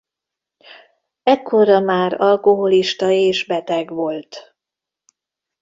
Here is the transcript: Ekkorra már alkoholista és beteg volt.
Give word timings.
Ekkorra 1.23 1.79
már 1.79 2.21
alkoholista 2.21 3.09
és 3.09 3.45
beteg 3.45 3.91
volt. 3.93 4.55